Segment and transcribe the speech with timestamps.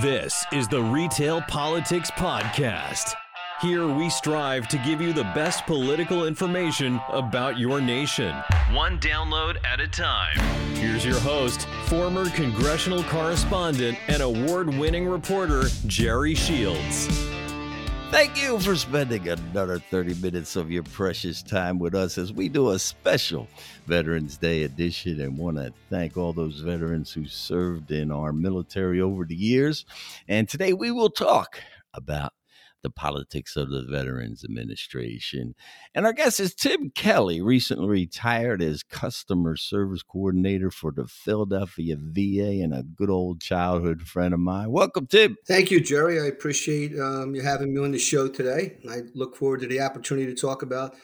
[0.00, 3.12] This is the Retail Politics Podcast.
[3.60, 8.34] Here we strive to give you the best political information about your nation,
[8.72, 10.38] one download at a time.
[10.76, 17.31] Here's your host, former congressional correspondent and award winning reporter, Jerry Shields.
[18.12, 22.50] Thank you for spending another 30 minutes of your precious time with us as we
[22.50, 23.48] do a special
[23.86, 29.00] Veterans Day edition and want to thank all those veterans who served in our military
[29.00, 29.86] over the years.
[30.28, 31.58] And today we will talk
[31.94, 32.34] about
[32.82, 35.54] the politics of the Veterans Administration.
[35.94, 41.96] And our guest is Tim Kelly, recently retired as customer service coordinator for the Philadelphia
[41.98, 44.70] VA and a good old childhood friend of mine.
[44.70, 45.36] Welcome, Tim.
[45.46, 46.20] Thank you, Jerry.
[46.20, 48.78] I appreciate um, you having me on the show today.
[48.90, 50.94] I look forward to the opportunity to talk about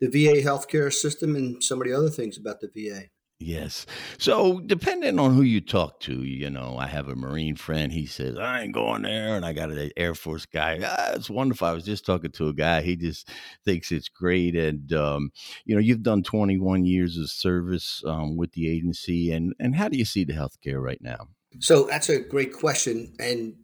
[0.00, 3.04] the VA healthcare system and some of the other things about the VA.
[3.42, 3.86] Yes.
[4.18, 7.92] So depending on who you talk to, you know, I have a Marine friend.
[7.92, 9.36] He says, I ain't going there.
[9.36, 10.80] And I got an Air Force guy.
[10.84, 11.66] Ah, it's wonderful.
[11.66, 12.82] I was just talking to a guy.
[12.82, 13.28] He just
[13.64, 14.54] thinks it's great.
[14.54, 15.30] And, um,
[15.64, 19.32] you know, you've done 21 years of service um, with the agency.
[19.32, 21.28] And, and how do you see the healthcare right now?
[21.58, 23.54] So that's a great question and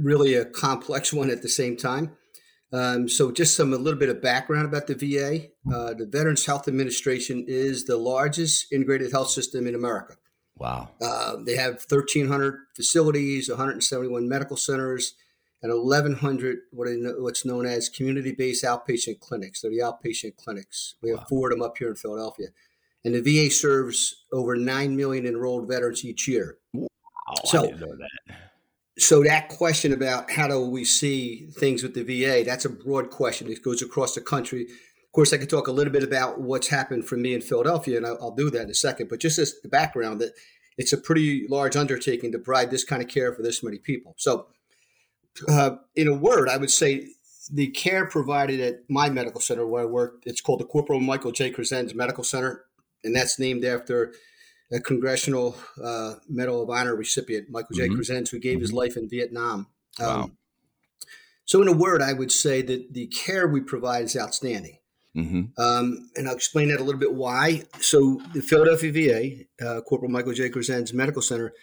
[0.00, 2.16] really a complex one at the same time.
[2.72, 5.48] Um, so, just some a little bit of background about the VA.
[5.74, 10.16] Uh, the Veterans Health Administration is the largest integrated health system in America.
[10.56, 10.90] Wow.
[11.00, 15.14] Uh, they have 1,300 facilities, 171 medical centers,
[15.62, 16.88] and 1,100 what
[17.18, 19.62] what's known as community-based outpatient clinics.
[19.62, 20.96] They're the outpatient clinics.
[21.02, 21.26] We have wow.
[21.28, 22.48] four of them up here in Philadelphia,
[23.02, 26.58] and the VA serves over nine million enrolled veterans each year.
[26.74, 26.86] Wow,
[27.44, 28.47] so, I didn't know that
[28.98, 33.10] so that question about how do we see things with the VA, that's a broad
[33.10, 33.50] question.
[33.50, 34.62] It goes across the country.
[34.62, 37.96] Of course, I could talk a little bit about what's happened for me in Philadelphia,
[37.96, 39.08] and I'll, I'll do that in a second.
[39.08, 40.32] But just as the background, that
[40.76, 44.14] it's a pretty large undertaking to provide this kind of care for this many people.
[44.18, 44.48] So,
[45.48, 47.06] uh, in a word, I would say
[47.52, 51.32] the care provided at my medical center where I work, it's called the Corporal Michael
[51.32, 51.52] J.
[51.52, 52.64] Crescenz Medical Center,
[53.04, 54.12] and that's named after
[54.70, 57.88] a Congressional uh, Medal of Honor recipient, Michael J.
[57.88, 58.60] mm hmm who gave mm-hmm.
[58.60, 59.66] his life in Vietnam.
[59.98, 60.30] Um, wow.
[61.44, 64.78] So, in a word, I would say that the care we provide is outstanding.
[65.16, 65.60] Mm-hmm.
[65.60, 67.64] Um, and I'll explain that a little bit why.
[67.80, 70.50] So, the Philadelphia VA, uh, Corporal Michael J.
[70.50, 71.54] Crescenz Medical Center,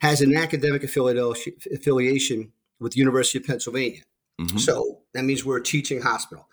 [0.00, 4.02] has an academic affiliation with the University of Pennsylvania.
[4.40, 4.58] Mm-hmm.
[4.58, 6.48] So, that means we're a teaching hospital.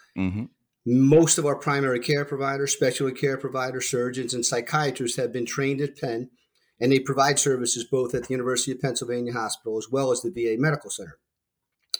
[0.85, 5.81] Most of our primary care providers, specialty care providers, surgeons, and psychiatrists have been trained
[5.81, 6.29] at Penn,
[6.79, 10.29] and they provide services both at the University of Pennsylvania Hospital as well as the
[10.29, 11.18] VA Medical Center.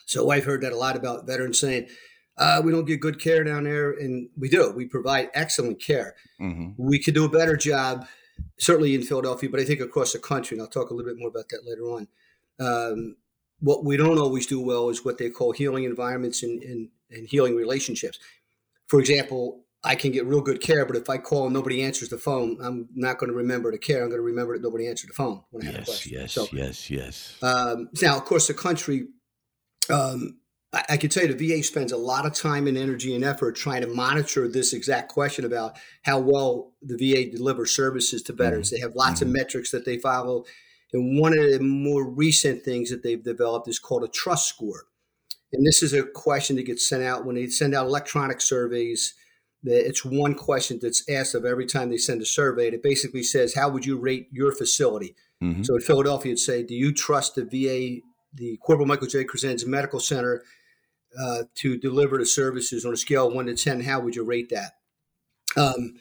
[0.06, 1.88] So I've heard that a lot about veterans saying,
[2.38, 4.72] uh, we don't get good care down there, and we do.
[4.76, 6.16] We provide excellent care.
[6.40, 6.72] Mm-hmm.
[6.78, 8.06] We could do a better job,
[8.60, 11.20] certainly in Philadelphia, but I think across the country, and I'll talk a little bit
[11.20, 12.08] more about that later on.
[12.60, 13.16] Um,
[13.62, 17.28] what we don't always do well is what they call healing environments and, and, and
[17.28, 18.20] healing relationships
[18.88, 22.10] for example, I can get real good care, but if I call and nobody answers
[22.10, 24.02] the phone, I'm not going to remember to care.
[24.02, 26.12] I'm going to remember that nobody answered the phone when I yes, have a question.
[26.14, 27.38] Yes, so, yes, yes.
[27.44, 29.08] Um, now, of course, the country,
[29.92, 30.40] um,
[30.74, 33.24] I, I can tell you the VA spends a lot of time and energy and
[33.24, 38.34] effort trying to monitor this exact question about how well the VA delivers services to
[38.34, 38.70] veterans.
[38.70, 38.78] Mm-hmm.
[38.78, 39.30] They have lots mm-hmm.
[39.30, 40.46] of metrics that they follow.
[40.94, 44.86] And one of the more recent things that they've developed is called a trust score.
[45.56, 49.14] And this is a question that gets sent out when they send out electronic surveys.
[49.64, 52.68] It's one question that's asked of every time they send a survey.
[52.68, 55.16] It basically says, How would you rate your facility?
[55.42, 55.64] Mm-hmm.
[55.64, 58.02] So in Philadelphia, it'd say, Do you trust the VA,
[58.34, 59.24] the Corporal Michael J.
[59.24, 60.44] Crescenz Medical Center,
[61.20, 63.82] uh, to deliver the services on a scale of one to 10?
[63.82, 64.74] How would you rate that?
[65.58, 65.96] Um,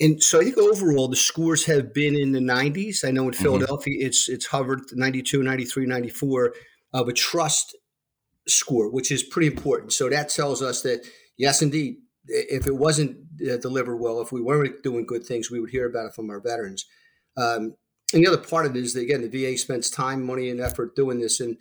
[0.00, 3.04] and so I think overall the scores have been in the 90s.
[3.04, 3.42] I know in mm-hmm.
[3.42, 4.06] Philadelphia mm-hmm.
[4.06, 6.54] it's it's hovered 92, 93, 94
[6.92, 7.74] of a trust
[8.48, 9.92] score, which is pretty important.
[9.92, 14.40] So that tells us that, yes, indeed, if it wasn't uh, delivered well, if we
[14.40, 16.86] weren't doing good things, we would hear about it from our veterans.
[17.36, 17.74] Um,
[18.14, 20.60] and the other part of it is that, again, the VA spends time, money, and
[20.60, 21.40] effort doing this.
[21.40, 21.56] And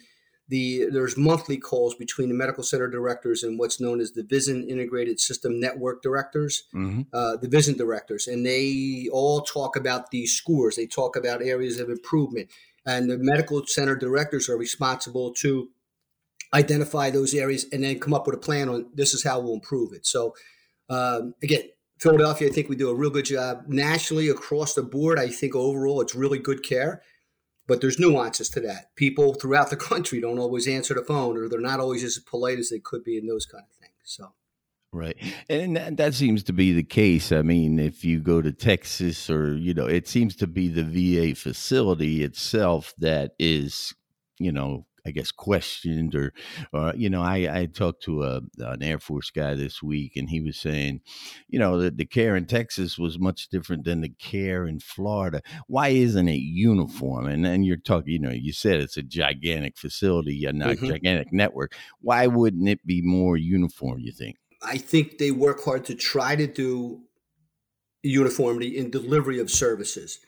[0.52, 4.68] the there's monthly calls between the medical center directors and what's known as the VISN
[4.70, 7.04] Integrated System Network directors, mm-hmm.
[7.14, 10.76] uh, the VISN directors, and they all talk about these scores.
[10.76, 12.50] They talk about areas of improvement,
[12.86, 15.70] and the medical center directors are responsible to
[16.54, 19.54] identify those areas, and then come up with a plan on this is how we'll
[19.54, 20.06] improve it.
[20.06, 20.36] So,
[20.90, 21.64] um, again,
[22.00, 25.20] Philadelphia, I think we do a real good job nationally across the board.
[25.20, 27.02] I think overall it's really good care,
[27.68, 28.96] but there's nuances to that.
[28.96, 32.60] People throughout the country don't always answer the phone, or they're not always as polite
[32.60, 33.94] as they could be, in those kind of things.
[34.04, 34.34] So.
[34.94, 35.16] Right.
[35.48, 37.32] And that, that, seems to be the case.
[37.32, 40.84] I mean, if you go to Texas or, you know, it seems to be the
[40.84, 43.94] VA facility itself that is
[44.42, 46.34] you know, I guess questioned or,
[46.74, 50.30] or you know, I I talked to a an Air Force guy this week, and
[50.30, 51.02] he was saying,
[51.48, 55.42] you know, that the care in Texas was much different than the care in Florida.
[55.68, 57.28] Why isn't it uniform?
[57.28, 60.88] And then you're talking, you know, you said it's a gigantic facility and a mm-hmm.
[60.88, 61.76] gigantic network.
[62.00, 64.00] Why wouldn't it be more uniform?
[64.00, 64.38] You think?
[64.62, 67.02] I think they work hard to try to do
[68.04, 70.20] uniformity in delivery of services.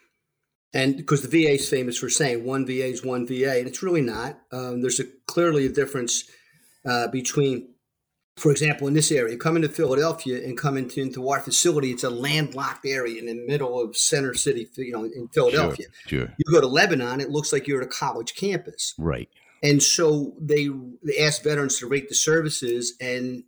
[0.73, 3.83] And because the VA is famous for saying one VA is one VA, and it's
[3.83, 4.39] really not.
[4.51, 6.23] Um, there's a, clearly a difference
[6.83, 7.69] uh, between,
[8.37, 11.91] for example, in this area, coming to Philadelphia and coming into, into our facility.
[11.91, 15.85] It's a landlocked area in the middle of Center City, you know, in Philadelphia.
[16.07, 16.33] Sure, sure.
[16.37, 18.95] You go to Lebanon, it looks like you're at a college campus.
[18.97, 19.29] Right.
[19.61, 20.67] And so they
[21.03, 23.43] they ask veterans to rate the services, and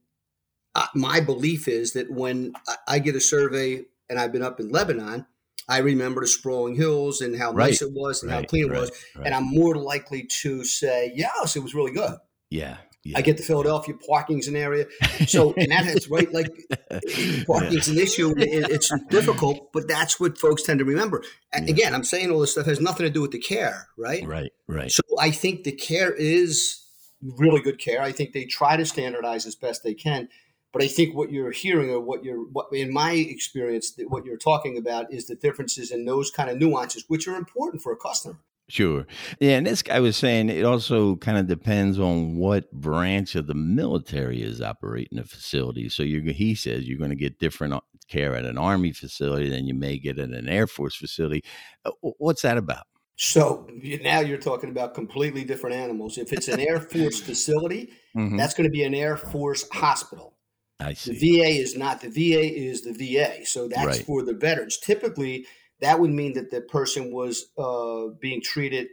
[0.76, 2.54] uh, my belief is that when
[2.88, 5.26] I get a survey and I've been up in Lebanon,
[5.68, 7.68] I remember the sprawling hills and how right.
[7.68, 8.42] nice it was and right.
[8.42, 8.82] how clean it right.
[8.82, 8.92] was.
[9.24, 12.18] And I'm more likely to say, yes, it was really good.
[12.50, 12.78] Yeah.
[13.04, 13.20] Yeah.
[13.20, 14.88] I get to Philadelphia, parking's an area.
[15.28, 16.48] So, and that is right, like
[17.48, 17.94] parking's yeah.
[17.94, 18.34] an issue.
[18.38, 21.24] It, it's difficult, but that's what folks tend to remember.
[21.54, 21.64] Yeah.
[21.64, 24.26] Again, I'm saying all this stuff has nothing to do with the care, right?
[24.26, 24.92] Right, right.
[24.92, 26.84] So I think the care is
[27.22, 28.02] really good care.
[28.02, 30.28] I think they try to standardize as best they can.
[30.76, 34.36] But I think what you're hearing, or what you're, what in my experience, what you're
[34.36, 37.96] talking about is the differences in those kind of nuances, which are important for a
[37.96, 38.40] customer.
[38.68, 39.08] Sure.
[39.40, 43.48] Yeah, and this guy was saying it also kind of depends on what branch of
[43.48, 45.88] the military is operating the facility.
[45.88, 47.80] So you he says you're going to get different uh,
[48.10, 51.46] care at an army facility than you may get at an air force facility.
[51.86, 52.84] Uh, what's that about?
[53.16, 53.66] So
[54.02, 56.18] now you're talking about completely different animals.
[56.18, 58.36] If it's an air force facility, mm-hmm.
[58.36, 60.35] that's going to be an air force hospital.
[60.80, 61.14] I see.
[61.14, 64.06] The VA is not the VA is the VA, so that's right.
[64.06, 64.78] for the veterans.
[64.78, 65.46] Typically,
[65.82, 68.88] that would mean that the person was uh, being treated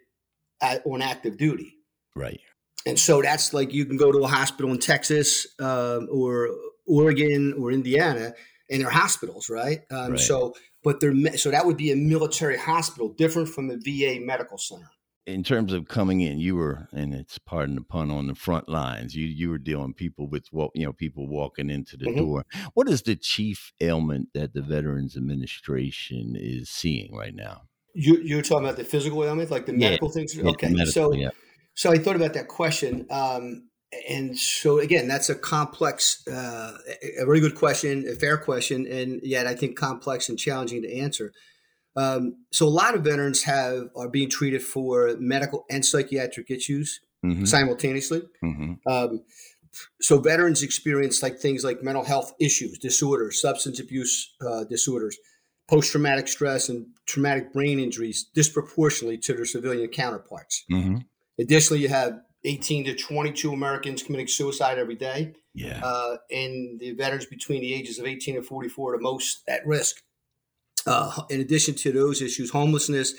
[0.60, 1.76] at, on active duty.
[2.14, 2.40] Right.
[2.86, 6.50] And so that's like you can go to a hospital in Texas uh, or
[6.86, 8.34] Oregon or Indiana,
[8.70, 9.80] and they're hospitals, right?
[9.90, 10.20] Um, right.
[10.20, 14.58] So, but they're so that would be a military hospital, different from a VA medical
[14.58, 14.90] center
[15.26, 18.68] in terms of coming in, you were, and it's pardon the pun, on the front
[18.68, 19.14] lines.
[19.14, 22.18] You you were dealing people with what you know, people walking into the mm-hmm.
[22.18, 22.44] door.
[22.74, 27.62] What is the chief ailment that the Veterans Administration is seeing right now?
[27.94, 30.14] You you're talking about the physical ailment, like the medical yeah.
[30.14, 30.38] things.
[30.38, 31.30] Okay, medical, so yeah.
[31.74, 33.06] so I thought about that question.
[33.10, 33.68] Um,
[34.08, 36.78] and so again, that's a complex, uh,
[37.20, 40.92] a very good question, a fair question, and yet I think complex and challenging to
[40.92, 41.32] answer.
[41.96, 47.00] Um, so a lot of veterans have are being treated for medical and psychiatric issues
[47.24, 47.44] mm-hmm.
[47.44, 48.22] simultaneously.
[48.42, 48.88] Mm-hmm.
[48.90, 49.22] Um,
[50.00, 55.16] so veterans experience like things like mental health issues, disorders, substance abuse uh, disorders,
[55.68, 60.64] post traumatic stress, and traumatic brain injuries disproportionately to their civilian counterparts.
[60.70, 60.98] Mm-hmm.
[61.38, 65.34] Additionally, you have 18 to 22 Americans committing suicide every day.
[65.54, 65.80] Yeah.
[65.82, 69.66] Uh, and the veterans between the ages of 18 and 44 are the most at
[69.66, 70.02] risk.
[70.86, 73.14] Uh, in addition to those issues, homelessness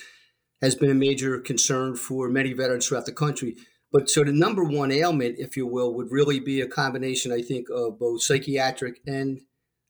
[0.62, 3.56] has been a major concern for many veterans throughout the country.
[3.92, 7.42] But so the number one ailment, if you will, would really be a combination, I
[7.42, 9.42] think, of both psychiatric and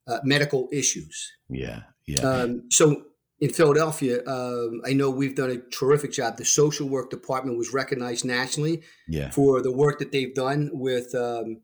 [0.07, 1.31] uh, medical issues.
[1.49, 2.21] Yeah, yeah.
[2.21, 3.03] Um, so
[3.39, 6.37] in Philadelphia, um, I know we've done a terrific job.
[6.37, 9.29] The social work department was recognized nationally yeah.
[9.31, 11.61] for the work that they've done with um,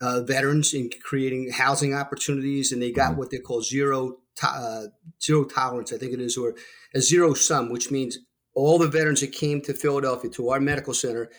[0.00, 3.18] uh, veterans in creating housing opportunities, and they got mm-hmm.
[3.18, 4.82] what they call zero to, uh,
[5.22, 6.54] zero tolerance, I think it is, or
[6.94, 8.18] a zero sum, which means
[8.54, 11.30] all the veterans that came to Philadelphia to our medical center,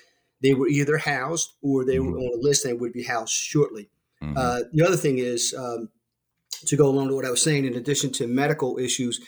[0.41, 2.11] they were either housed or they mm-hmm.
[2.11, 3.89] were on a list and would be housed shortly.
[4.21, 4.37] Mm-hmm.
[4.37, 5.89] Uh, the other thing is um,
[6.65, 9.19] to go along to what I was saying, in addition to medical issues,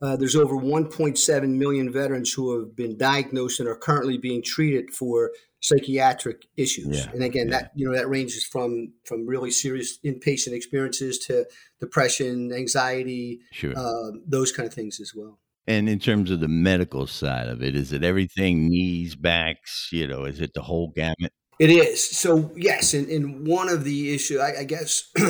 [0.00, 4.90] uh, there's over 1.7 million veterans who have been diagnosed and are currently being treated
[4.90, 5.30] for
[5.62, 6.98] psychiatric issues.
[6.98, 7.58] Yeah, and again, yeah.
[7.58, 11.46] that you know that ranges from from really serious inpatient experiences to
[11.80, 13.72] depression, anxiety, sure.
[13.76, 15.38] uh, those kind of things as well.
[15.66, 19.88] And in terms of the medical side of it, is it everything knees, backs?
[19.92, 21.32] You know, is it the whole gamut?
[21.58, 22.04] It is.
[22.10, 25.10] So yes, and, and one of the issue, I, I guess.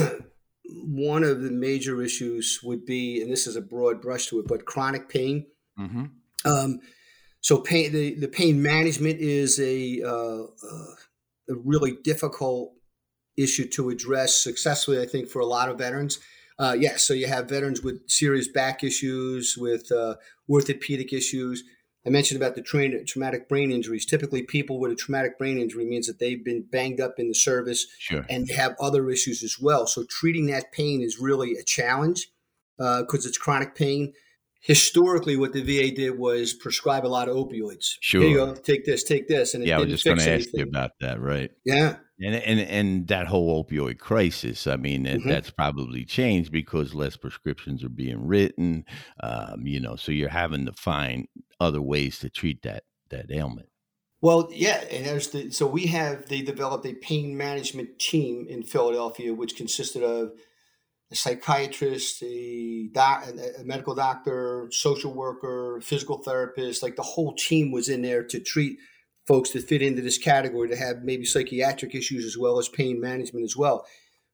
[0.85, 4.47] one of the major issues would be, and this is a broad brush to it,
[4.49, 5.47] but chronic pain.
[5.79, 6.05] Mm-hmm.
[6.45, 6.81] Um,
[7.43, 10.95] so pain, the, the pain management is a, uh, uh,
[11.51, 12.73] a really difficult
[13.37, 16.21] issue to address successfully, I think, for a lot of veterans.
[16.59, 20.15] Uh, yes, so you have veterans with serious back issues, with uh,
[20.49, 21.65] orthopedic issues.
[22.07, 24.07] I mentioned about the tra- traumatic brain injuries.
[24.07, 27.35] Typically, people with a traumatic brain injury means that they've been banged up in the
[27.35, 28.25] service sure.
[28.31, 29.89] and they have other issues as well.
[29.89, 32.29] So, treating that pain is really a challenge
[32.77, 34.13] because uh, it's chronic pain
[34.63, 37.97] historically what the VA did was prescribe a lot of opioids.
[38.01, 38.23] Sure.
[38.23, 40.49] Here you go, take this, take this, and yeah, I was just going to ask
[40.55, 41.51] you about that, right?
[41.65, 44.67] Yeah, and and and that whole opioid crisis.
[44.67, 45.29] I mean, mm-hmm.
[45.29, 48.85] that's probably changed because less prescriptions are being written.
[49.21, 51.27] Um, you know, so you're having to find
[51.61, 53.69] other ways to treat that that ailment.
[54.21, 58.63] Well, yeah, and there's the so we have they developed a pain management team in
[58.63, 60.33] Philadelphia, which consisted of
[61.13, 63.27] a psychiatrist, a, doc,
[63.59, 66.83] a medical doctor, social worker, physical therapist.
[66.83, 68.79] Like the whole team was in there to treat
[69.27, 73.01] folks that fit into this category to have maybe psychiatric issues as well as pain
[73.01, 73.87] management as well.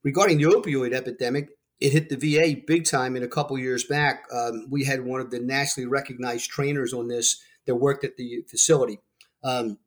[0.04, 3.16] Regarding the opioid epidemic, it hit the VA big time.
[3.16, 7.08] In a couple years back, um, we had one of the nationally recognized trainers on
[7.08, 9.00] this that worked at the facility,
[9.44, 9.78] um,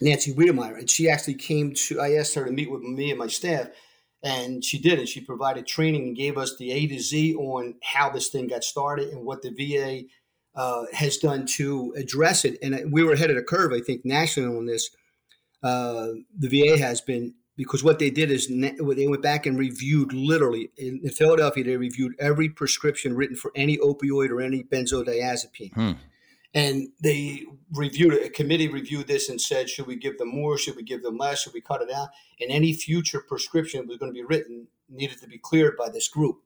[0.00, 2.00] Nancy Wiedemeyer, and she actually came to.
[2.00, 3.68] I asked her to meet with me and my staff
[4.24, 7.74] and she did, and she provided training and gave us the A to Z on
[7.82, 10.08] how this thing got started and what the VA
[10.58, 12.56] uh, has done to address it.
[12.62, 14.88] And we were ahead of the curve, I think, nationally on this.
[15.62, 20.12] Uh, the VA has been because what they did is they went back and reviewed
[20.12, 21.62] literally in, Philadelphia.
[21.62, 25.72] They reviewed every prescription written for any opioid or any benzodiazepine.
[25.74, 25.92] Hmm
[26.54, 28.26] and they reviewed it.
[28.26, 30.56] A committee reviewed this and said, should we give them more?
[30.56, 31.42] Should we give them less?
[31.42, 32.10] Should we cut it out?
[32.40, 35.88] And any future prescription that was going to be written needed to be cleared by
[35.88, 36.36] this group.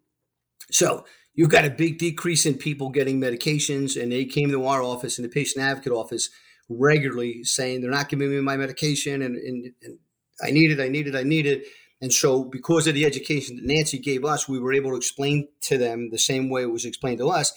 [0.71, 4.83] So you've got a big decrease in people getting medications, and they came to our
[4.83, 6.31] office and the patient advocate office
[6.71, 9.99] regularly saying they're not giving me my medication, and, and, and
[10.43, 11.65] I need it, I need it, I need it.
[12.01, 15.49] And so, because of the education that Nancy gave us, we were able to explain
[15.63, 17.53] to them the same way it was explained to us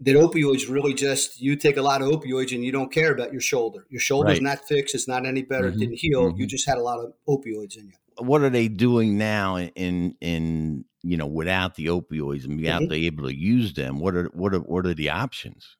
[0.00, 3.32] that opioids really just you take a lot of opioids and you don't care about
[3.32, 3.86] your shoulder.
[3.88, 4.42] Your shoulder's right.
[4.42, 4.94] not fixed.
[4.94, 5.70] It's not any better.
[5.70, 5.76] Mm-hmm.
[5.76, 6.22] It didn't heal.
[6.28, 6.40] Mm-hmm.
[6.40, 7.92] You just had a lot of opioids in you.
[8.18, 12.92] What are they doing now in in you know without the opioids and without mm-hmm.
[12.92, 13.98] able to use them?
[13.98, 15.76] What are what are what are the options?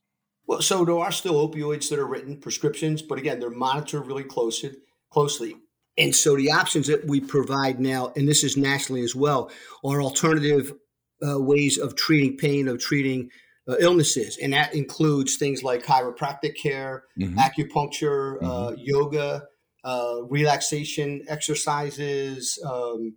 [0.47, 4.25] Well, so there are still opioids that are written prescriptions, but again, they're monitored really
[4.25, 4.73] closely.
[5.11, 5.57] Closely,
[5.97, 9.51] and so the options that we provide now, and this is nationally as well,
[9.83, 10.73] are alternative
[11.27, 13.31] uh, ways of treating pain, of treating
[13.69, 17.39] uh, illnesses, and that includes things like chiropractic care, mm-hmm.
[17.39, 18.75] acupuncture, uh, mm-hmm.
[18.79, 19.45] yoga,
[19.85, 23.15] uh, relaxation exercises, um,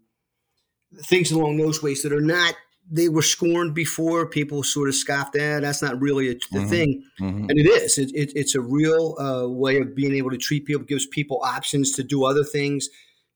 [1.03, 2.55] things along those ways that are not.
[2.93, 4.27] They were scorned before.
[4.27, 5.61] People sort of scoffed at.
[5.61, 6.67] That's not really a, the mm-hmm.
[6.67, 7.49] thing, mm-hmm.
[7.49, 7.97] and it is.
[7.97, 10.83] It, it, it's a real uh, way of being able to treat people.
[10.83, 12.89] Gives people options to do other things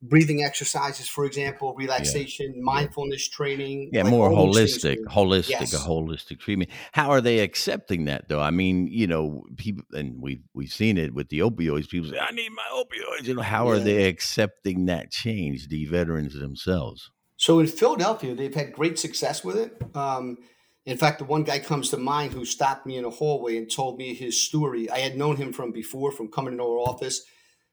[0.09, 2.61] breathing exercises, for example, relaxation, yeah.
[2.61, 3.89] mindfulness training.
[3.91, 5.73] Yeah, like more holistic, holistic, yes.
[5.73, 6.69] a holistic treatment.
[6.91, 8.41] How are they accepting that though?
[8.41, 11.89] I mean, you know, people, and we've we've seen it with the opioids.
[11.89, 13.73] People say, "I need my opioids." You know, how yeah.
[13.73, 15.67] are they accepting that change?
[15.67, 17.11] The veterans themselves.
[17.37, 19.81] So in Philadelphia, they've had great success with it.
[19.95, 20.37] Um,
[20.85, 23.69] in fact, the one guy comes to mind who stopped me in a hallway and
[23.69, 24.89] told me his story.
[24.89, 27.25] I had known him from before, from coming into our office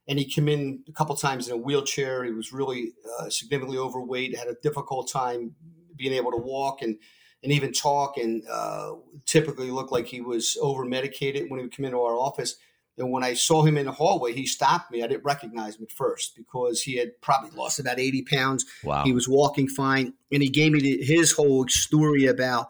[0.08, 2.24] and he came in a couple times in a wheelchair.
[2.24, 5.54] He was really uh, significantly overweight, had a difficult time
[5.96, 6.98] being able to walk and
[7.44, 8.92] and even talk, and uh,
[9.26, 12.54] typically looked like he was over medicated when he would come into our office.
[12.98, 15.02] And when I saw him in the hallway, he stopped me.
[15.02, 18.64] I didn't recognize him at first because he had probably lost about 80 pounds.
[18.84, 19.02] Wow.
[19.02, 20.12] He was walking fine.
[20.30, 22.68] And he gave me his whole story about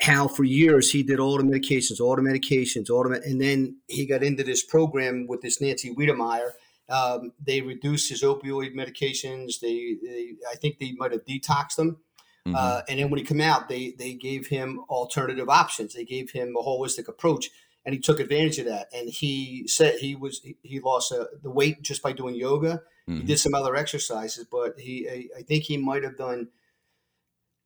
[0.00, 3.76] how for years he did all the medications, all the medications, all the, and then
[3.88, 6.50] he got into this program with this Nancy Wiedemeyer
[6.88, 9.60] um, they reduced his opioid medications.
[9.60, 11.98] They, they I think they might have detoxed them.
[12.46, 12.56] Mm-hmm.
[12.56, 15.94] Uh, and then when he came out, they they gave him alternative options.
[15.94, 17.48] They gave him a holistic approach,
[17.86, 18.88] and he took advantage of that.
[18.92, 22.82] And he said he was he lost uh, the weight just by doing yoga.
[23.08, 23.20] Mm-hmm.
[23.20, 26.48] He did some other exercises, but he I, I think he might have done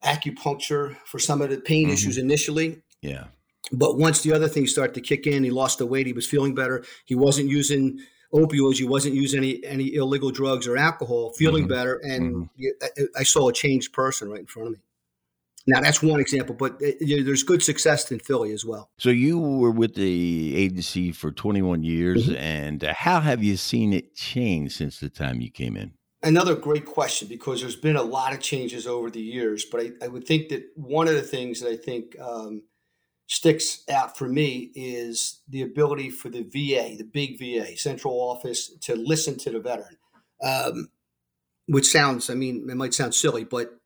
[0.04, 1.94] acupuncture for some of the pain mm-hmm.
[1.94, 2.82] issues initially.
[3.02, 3.24] Yeah.
[3.72, 6.06] But once the other things start to kick in, he lost the weight.
[6.06, 6.84] He was feeling better.
[7.04, 7.98] He wasn't using
[8.32, 11.74] opioids, you wasn't using any any illegal drugs or alcohol, feeling mm-hmm.
[11.74, 12.42] better, and mm-hmm.
[12.56, 12.88] you, I,
[13.20, 14.80] I, saw a changed person right in front of me.
[15.66, 18.90] Now that's one example, but it, you know, there's good success in Philly as well.
[18.98, 22.36] So you were with the agency for 21 years, mm-hmm.
[22.36, 25.92] and uh, how have you seen it change since the time you came in?
[26.22, 29.90] Another great question because there's been a lot of changes over the years, but I,
[30.02, 32.62] I would think that one of the things that I think um,
[33.28, 38.70] sticks out for me is the ability for the VA, the big VA, central office,
[38.80, 39.98] to listen to the veteran.
[40.42, 40.88] Um,
[41.66, 43.78] which sounds, I mean, it might sound silly, but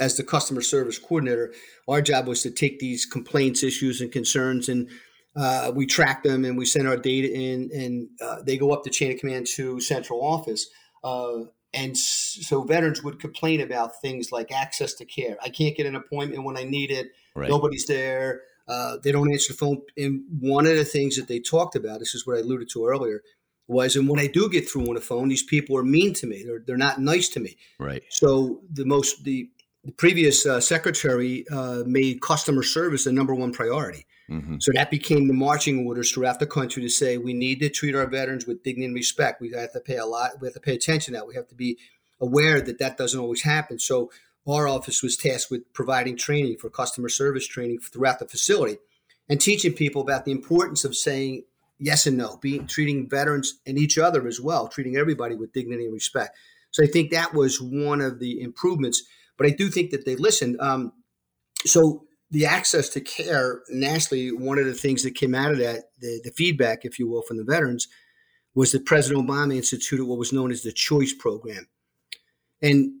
[0.00, 1.52] as the customer service coordinator,
[1.86, 4.88] our job was to take these complaints, issues, and concerns, and
[5.36, 8.82] uh, we track them and we send our data in, and uh, they go up
[8.82, 10.68] the chain of command to central office.
[11.04, 11.40] Uh,
[11.74, 15.36] and so veterans would complain about things like access to care.
[15.42, 17.08] I can't get an appointment when I need it.
[17.36, 17.50] Right.
[17.50, 19.82] Nobody's there Uh, they don't answer the phone.
[19.96, 22.86] And one of the things that they talked about, this is what I alluded to
[22.86, 23.22] earlier,
[23.66, 26.26] was and when I do get through on the phone, these people are mean to
[26.26, 26.44] me.
[26.44, 27.56] They're, they're not nice to me.
[27.78, 28.02] Right.
[28.10, 29.50] So the most the,
[29.84, 34.06] the previous uh, secretary uh, made customer service the number one priority.
[34.30, 34.56] Mm-hmm.
[34.60, 37.96] So that became the marching orders throughout the country to say we need to treat
[37.96, 39.40] our veterans with dignity and respect.
[39.40, 40.40] We have to pay a lot.
[40.40, 41.26] We have to pay attention to that.
[41.26, 41.78] We have to be
[42.20, 43.78] aware that that doesn't always happen.
[43.78, 44.12] So
[44.48, 48.78] our office was tasked with providing training for customer service training throughout the facility
[49.28, 51.44] and teaching people about the importance of saying
[51.78, 55.84] yes and no, being treating veterans and each other as well, treating everybody with dignity
[55.84, 56.36] and respect.
[56.70, 59.02] So I think that was one of the improvements.
[59.36, 60.60] But I do think that they listened.
[60.60, 60.92] Um,
[61.64, 65.84] so the access to care nationally, one of the things that came out of that,
[65.98, 67.88] the, the feedback, if you will, from the veterans,
[68.54, 71.66] was that President Obama instituted what was known as the Choice Program.
[72.62, 72.99] And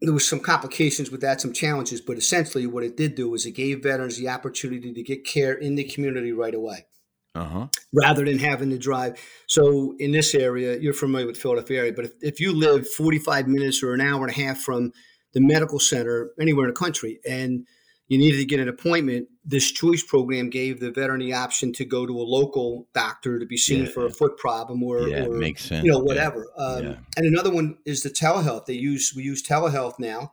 [0.00, 3.46] there was some complications with that, some challenges, but essentially what it did do was
[3.46, 6.86] it gave veterans the opportunity to get care in the community right away.
[7.34, 7.66] Uh-huh.
[7.92, 9.20] Rather than having to drive.
[9.46, 13.46] So in this area, you're familiar with Philadelphia area, but if, if you live 45
[13.46, 14.92] minutes or an hour and a half from
[15.34, 17.66] the medical center anywhere in the country and
[18.08, 21.84] you needed to get an appointment, this choice program gave the veteran the option to
[21.84, 23.90] go to a local doctor to be seen yeah.
[23.90, 25.84] for a foot problem or, yeah, or makes sense.
[25.84, 26.46] you know whatever.
[26.58, 26.64] Yeah.
[26.64, 26.94] Um, yeah.
[27.16, 28.66] And another one is the telehealth.
[28.66, 30.32] They use we use telehealth now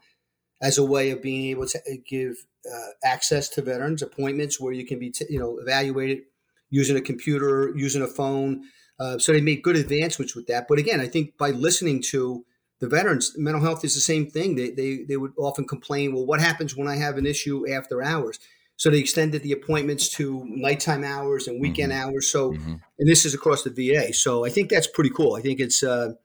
[0.61, 4.73] as a way of being able to uh, give uh, access to veterans appointments where
[4.73, 6.23] you can be t- you know evaluated
[6.73, 8.63] using a computer, using a phone.
[8.99, 10.65] Uh, so they made good advancements with that.
[10.67, 12.45] But again, I think by listening to
[12.79, 14.55] the veterans, mental health is the same thing.
[14.55, 18.01] They, they, they would often complain, well, what happens when I have an issue after
[18.01, 18.39] hours?
[18.83, 22.09] So they extended the appointments to nighttime hours and weekend mm-hmm.
[22.09, 22.29] hours.
[22.29, 22.73] So, mm-hmm.
[22.99, 24.13] and this is across the VA.
[24.13, 25.35] So I think that's pretty cool.
[25.35, 26.15] I think it's, uh,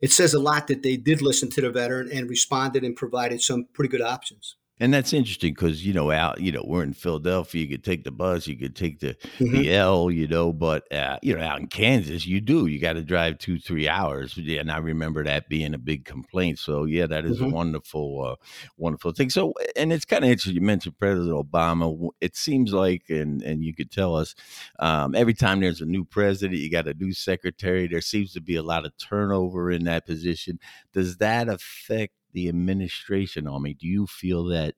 [0.00, 3.42] it says a lot that they did listen to the veteran and responded and provided
[3.42, 4.54] some pretty good options.
[4.78, 7.62] And that's interesting because you know out you know we're in Philadelphia.
[7.62, 9.56] You could take the bus, you could take the mm-hmm.
[9.56, 12.92] the L, you know, but uh, you know out in Kansas, you do you got
[12.92, 14.36] to drive two three hours.
[14.36, 16.58] And I remember that being a big complaint.
[16.58, 17.46] So yeah, that is mm-hmm.
[17.46, 18.36] a wonderful uh,
[18.76, 19.30] wonderful thing.
[19.30, 20.56] So and it's kind of interesting.
[20.56, 22.10] You mentioned President Obama.
[22.20, 24.34] It seems like, and and you could tell us
[24.78, 27.86] um, every time there's a new president, you got a new secretary.
[27.86, 30.58] There seems to be a lot of turnover in that position.
[30.92, 33.72] Does that affect the administration on me.
[33.72, 34.74] Do you feel that,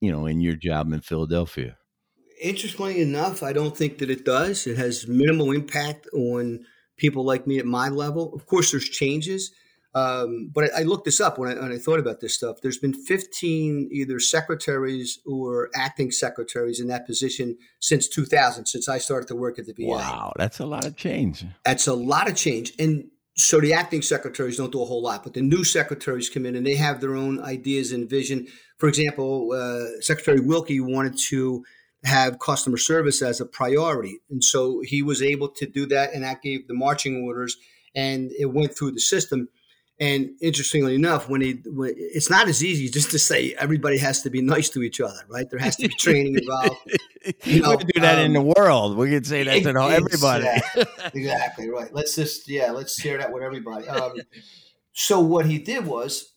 [0.00, 1.78] you know, in your job in Philadelphia?
[2.40, 4.66] Interestingly enough, I don't think that it does.
[4.66, 6.66] It has minimal impact on
[6.98, 8.34] people like me at my level.
[8.34, 9.50] Of course, there's changes.
[9.94, 12.58] Um, but I, I, looked this up when I, when I, thought about this stuff.
[12.62, 18.98] There's been 15 either secretaries or acting secretaries in that position since 2000, since I
[18.98, 19.86] started to work at the VA.
[19.86, 21.46] Wow, that's a lot of change.
[21.64, 22.74] That's a lot of change.
[22.78, 26.44] And so the acting secretaries don't do a whole lot, but the new secretaries come
[26.44, 28.48] in and they have their own ideas and vision.
[28.78, 31.64] For example, uh, Secretary Wilkie wanted to
[32.04, 36.24] have customer service as a priority, and so he was able to do that, and
[36.24, 37.56] that gave the marching orders,
[37.94, 39.48] and it went through the system.
[40.00, 44.22] And interestingly enough, when, he, when it's not as easy just to say everybody has
[44.22, 45.50] to be nice to each other, right?
[45.50, 46.76] There has to be training involved.
[47.44, 48.96] You know, we do that um, in the world.
[48.96, 50.46] We could say that to everybody.
[51.14, 51.92] exactly right.
[51.92, 53.88] Let's just yeah, let's share that with everybody.
[53.88, 54.14] Um,
[54.92, 56.32] so what he did was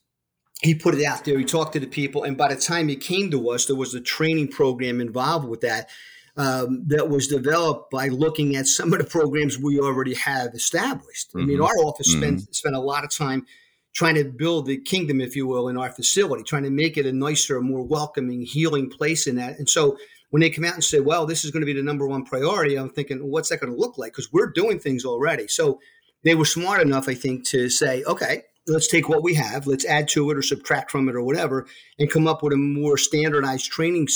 [0.62, 1.38] he put it out there.
[1.38, 3.94] He talked to the people, and by the time he came to us, there was
[3.94, 5.90] a training program involved with that.
[6.38, 11.28] Um, that was developed by looking at some of the programs we already have established.
[11.30, 11.40] Mm-hmm.
[11.40, 11.66] I mean, mm-hmm.
[11.66, 12.38] our office mm-hmm.
[12.38, 13.46] spent spent a lot of time
[13.94, 17.06] trying to build the kingdom, if you will, in our facility, trying to make it
[17.06, 19.58] a nicer, more welcoming, healing place in that.
[19.60, 19.98] And so
[20.32, 22.26] when they come out and say, well, this is going to be the number one
[22.26, 24.14] priority, I'm thinking, well, what's that going to look like?
[24.14, 25.48] Because we're doing things already.
[25.48, 25.80] So
[26.24, 29.86] they were smart enough, I think, to say, okay, let's take what we have, let's
[29.86, 31.68] add to it or subtract from it or whatever,
[32.00, 34.08] and come up with a more standardized training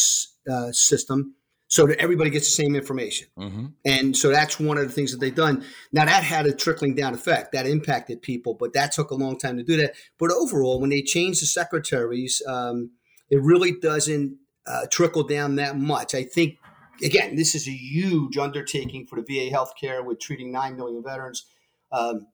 [0.49, 1.35] uh, system
[1.67, 3.27] so that everybody gets the same information.
[3.37, 3.65] Mm-hmm.
[3.83, 5.65] And so that's one of the things that they've done.
[5.91, 9.37] Now that had a trickling down effect that impacted people, but that took a long
[9.37, 9.95] time to do that.
[10.19, 12.91] But overall, when they changed the secretaries, um,
[13.29, 16.15] it really doesn't uh, trickle down that much.
[16.15, 16.57] I think
[17.03, 21.45] again, this is a huge undertaking for the VA healthcare with treating nine million veterans.
[21.91, 22.27] Um,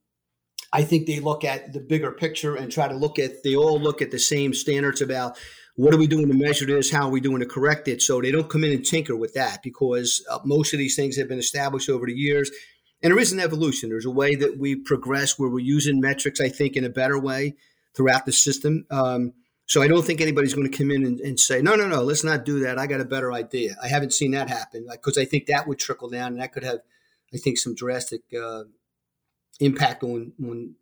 [0.74, 3.44] I think they look at the bigger picture and try to look at.
[3.44, 5.38] They all look at the same standards about
[5.76, 6.92] what are we doing to measure this?
[6.92, 8.02] How are we doing to correct it?
[8.02, 11.18] So they don't come in and tinker with that because uh, most of these things
[11.18, 12.52] have been established over the years.
[13.02, 13.90] And there is an evolution.
[13.90, 17.20] There's a way that we progress where we're using metrics, I think, in a better
[17.20, 17.56] way
[17.96, 18.86] throughout the system.
[18.92, 19.34] Um,
[19.72, 22.02] so I don't think anybody's going to come in and, and, say, no, no, no,
[22.04, 22.78] let's not do that.
[22.78, 23.78] I got a better idea.
[23.82, 26.66] I haven't seen that happen because I think that would trickle down and that could
[26.66, 26.80] have,
[27.34, 28.66] I think, some drastic uh,
[29.62, 30.76] impact on, on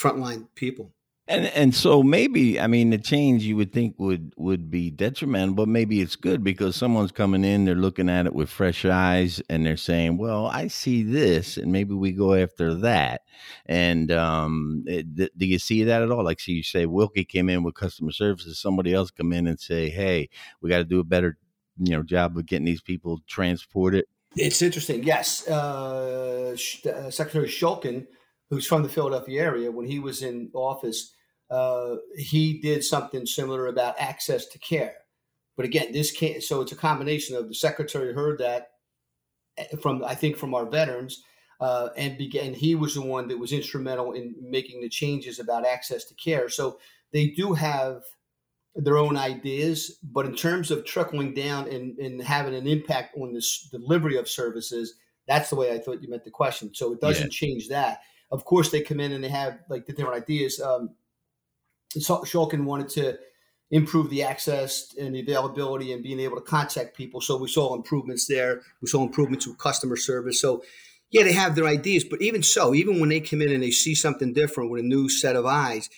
[0.00, 0.92] frontline people.
[1.28, 5.56] And and so maybe I mean the change you would think would would be detrimental,
[5.56, 9.42] but maybe it's good because someone's coming in, they're looking at it with fresh eyes,
[9.50, 13.22] and they're saying, "Well, I see this, and maybe we go after that."
[13.66, 16.24] And um, th- do you see that at all?
[16.24, 19.58] Like, so you say Wilkie came in with customer services, somebody else come in and
[19.58, 20.28] say, "Hey,
[20.60, 21.36] we got to do a better,
[21.76, 24.04] you know, job of getting these people transported."
[24.36, 25.02] It's interesting.
[25.02, 28.06] Yes, uh, uh, Secretary Shulkin,
[28.48, 31.14] who's from the Philadelphia area, when he was in office
[31.50, 34.94] uh, he did something similar about access to care.
[35.56, 36.42] But again, this can't.
[36.42, 38.70] So it's a combination of the secretary heard that
[39.56, 41.22] eh, from I think from our veterans,
[41.60, 42.54] uh, and began.
[42.54, 46.48] He was the one that was instrumental in making the changes about access to care.
[46.48, 46.78] So
[47.12, 48.02] they do have
[48.74, 53.32] their own ideas, but in terms of trickling down and, and having an impact on
[53.32, 54.94] the delivery of services,
[55.26, 56.74] that's the way I thought you meant the question.
[56.74, 57.48] So it doesn't yeah.
[57.48, 58.00] change that.
[58.30, 60.60] Of course, they come in and they have like the different ideas.
[60.60, 60.90] Um,
[61.94, 63.18] Shulkin wanted to
[63.70, 67.20] improve the access and the availability and being able to contact people.
[67.20, 68.62] So we saw improvements there.
[68.80, 70.40] We saw improvements with customer service.
[70.40, 70.62] So
[71.10, 73.70] yeah, they have their ideas, but even so, even when they come in and they
[73.70, 75.88] see something different with a new set of eyes,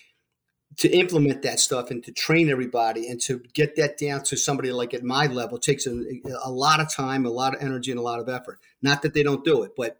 [0.77, 4.71] to implement that stuff and to train everybody and to get that down to somebody
[4.71, 6.03] like at my level takes a,
[6.43, 8.59] a lot of time, a lot of energy, and a lot of effort.
[8.81, 9.97] Not that they don't do it, but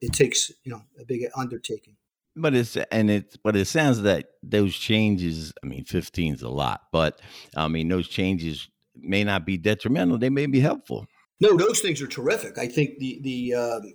[0.00, 1.96] it takes you know a big undertaking.
[2.36, 5.52] But it's and it's but it sounds that those changes.
[5.62, 7.20] I mean, fifteen is a lot, but
[7.56, 10.18] I mean those changes may not be detrimental.
[10.18, 11.06] They may be helpful.
[11.40, 12.58] No, those things are terrific.
[12.58, 13.94] I think the the um,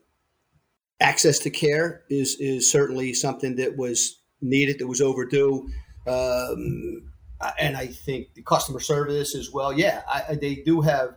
[1.00, 5.68] access to care is is certainly something that was needed, that was overdue,
[6.08, 7.12] um,
[7.60, 9.72] and I think the customer service as well.
[9.72, 11.16] Yeah, I, they do have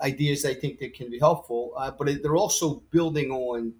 [0.00, 3.74] ideas I think that can be helpful, uh, but they're also building on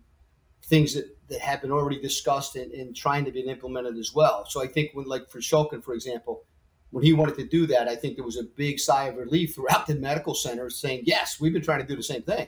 [0.68, 4.44] things that, that have been already discussed and, and trying to be implemented as well.
[4.48, 6.44] So I think when, like for Shulkin, for example,
[6.90, 9.54] when he wanted to do that, I think there was a big sigh of relief
[9.54, 12.46] throughout the medical center saying, yes, we've been trying to do the same thing.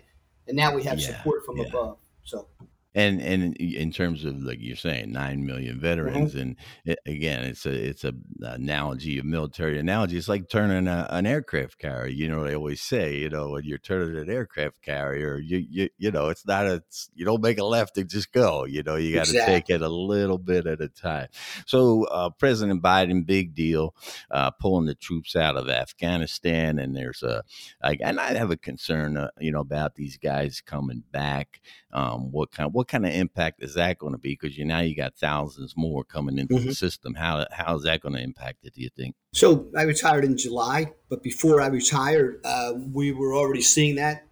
[0.48, 1.64] And now we have yeah, support from yeah.
[1.64, 1.98] above.
[2.24, 2.46] So
[2.94, 6.40] and and in terms of like you're saying, nine million veterans, mm-hmm.
[6.40, 10.16] and it, again, it's a it's a analogy, a military analogy.
[10.16, 12.12] It's like turning a, an aircraft carrier.
[12.12, 15.88] You know, they always say, you know, when you're turning an aircraft carrier, you you
[15.98, 18.64] you know, it's not a it's, you don't make a left and just go.
[18.64, 19.54] You know, you got to exactly.
[19.54, 21.28] take it a little bit at a time.
[21.66, 23.94] So uh, President Biden, big deal,
[24.30, 27.44] uh, pulling the troops out of Afghanistan, and there's a
[27.82, 31.60] like, and I have a concern, uh, you know, about these guys coming back.
[31.92, 34.30] Um, what kind what kind of impact is that going to be?
[34.30, 36.68] Because you now you got thousands more coming into mm-hmm.
[36.68, 37.14] the system.
[37.14, 38.74] How how is that going to impact it?
[38.74, 39.14] Do you think?
[39.34, 44.26] So I retired in July, but before I retired, uh, we were already seeing that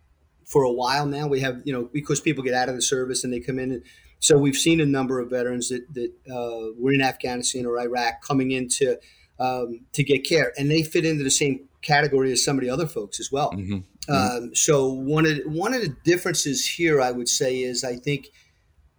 [0.46, 1.26] for a while now.
[1.26, 3.72] We have you know because people get out of the service and they come in.
[3.72, 3.82] And,
[4.20, 8.22] so we've seen a number of veterans that that uh, were in Afghanistan or Iraq
[8.22, 8.98] coming into
[9.38, 12.70] um, to get care, and they fit into the same category as some of the
[12.70, 13.52] other folks as well.
[13.52, 13.78] Mm-hmm.
[14.08, 14.44] Mm-hmm.
[14.44, 18.28] Um, so one of one of the differences here, I would say, is I think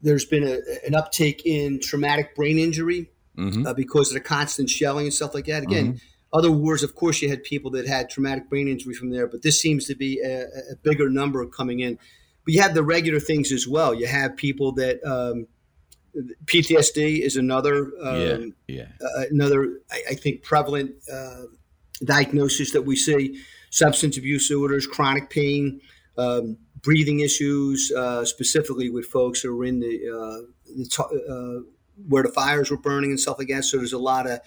[0.01, 3.65] there's been a, an uptake in traumatic brain injury mm-hmm.
[3.65, 5.63] uh, because of the constant shelling and stuff like that.
[5.63, 6.37] Again, mm-hmm.
[6.37, 9.41] other wars, of course, you had people that had traumatic brain injury from there, but
[9.41, 11.97] this seems to be a, a bigger number coming in.
[12.45, 13.93] But you have the regular things as well.
[13.93, 15.47] You have people that um,
[16.45, 18.87] PTSD is another, um, yeah, yeah.
[19.01, 21.43] Uh, another I, I, think prevalent uh,
[22.03, 25.81] diagnosis that we see substance abuse disorders, chronic pain,
[26.17, 31.69] um, breathing issues, uh, specifically with folks who are in the, uh, the uh,
[32.07, 33.65] where the fires were burning and stuff like that.
[33.65, 34.39] So there's a lot of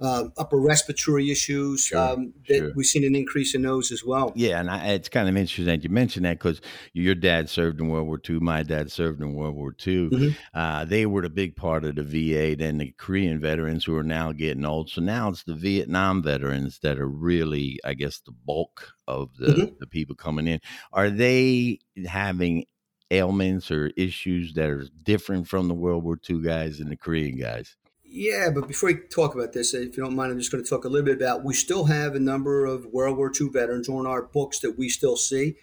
[0.00, 2.72] uh, upper respiratory issues sure, um, that sure.
[2.74, 4.32] we've seen an increase in those as well.
[4.34, 6.60] Yeah, and I, it's kind of interesting that you mentioned that because
[6.92, 10.08] your dad served in World War II, my dad served in World War II.
[10.10, 10.28] Mm-hmm.
[10.58, 12.56] Uh, they were the big part of the VA.
[12.56, 14.90] Then the Korean veterans who are now getting old.
[14.90, 19.46] So now it's the Vietnam veterans that are really, I guess, the bulk of the,
[19.46, 19.74] mm-hmm.
[19.78, 20.60] the people coming in.
[20.92, 22.66] Are they having
[23.10, 27.38] ailments or issues that are different from the World War II guys and the Korean
[27.38, 27.76] guys?
[28.16, 30.70] Yeah, but before we talk about this, if you don't mind, I'm just going to
[30.70, 31.44] talk a little bit about.
[31.44, 34.88] We still have a number of World War II veterans on our books that we
[34.88, 35.56] still see,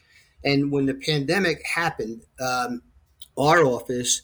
[0.45, 2.83] and when the pandemic happened, um,
[3.35, 4.21] our office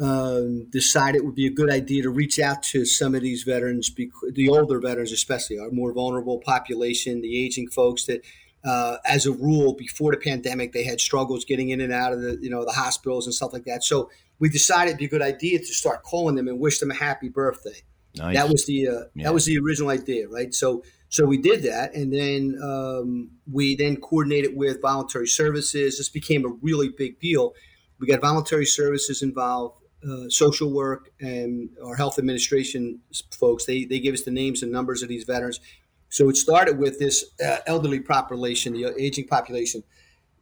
[0.00, 3.42] um, decided it would be a good idea to reach out to some of these
[3.42, 3.92] veterans,
[4.32, 8.22] the older veterans especially, our more vulnerable population, the aging folks that.
[8.64, 12.20] Uh, as a rule, before the pandemic, they had struggles getting in and out of
[12.20, 13.84] the, you know, the hospitals and stuff like that.
[13.84, 16.90] So we decided it'd be a good idea to start calling them and wish them
[16.90, 17.82] a happy birthday.
[18.16, 18.36] Nice.
[18.36, 19.24] That was the uh, yeah.
[19.24, 20.54] that was the original idea, right?
[20.54, 25.98] So so we did that, and then um, we then coordinated with voluntary services.
[25.98, 27.54] This became a really big deal.
[27.98, 33.66] We got voluntary services involved, uh, social work and our health administration folks.
[33.66, 35.60] They they give us the names and numbers of these veterans.
[36.08, 39.82] So it started with this uh, elderly population, the aging population.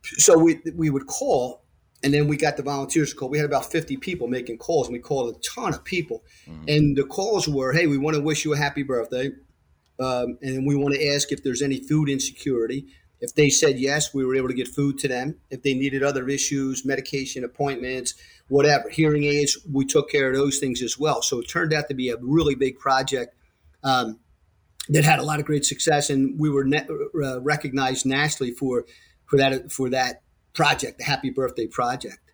[0.02, 1.63] So we we would call,
[2.04, 3.30] and then we got the volunteers to call.
[3.30, 6.22] We had about fifty people making calls, and we called a ton of people.
[6.46, 6.64] Mm-hmm.
[6.68, 9.30] And the calls were, "Hey, we want to wish you a happy birthday,
[9.98, 12.86] um, and we want to ask if there's any food insecurity."
[13.20, 15.36] If they said yes, we were able to get food to them.
[15.48, 18.12] If they needed other issues, medication, appointments,
[18.48, 21.22] whatever, hearing aids, we took care of those things as well.
[21.22, 23.34] So it turned out to be a really big project
[23.82, 24.18] um,
[24.90, 26.86] that had a lot of great success, and we were ne-
[27.24, 28.84] uh, recognized nationally for
[29.24, 30.20] for that for that
[30.54, 32.24] project, the Happy Birthday Project